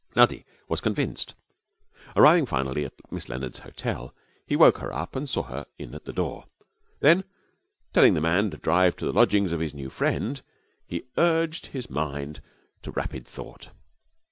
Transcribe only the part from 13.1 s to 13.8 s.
thought.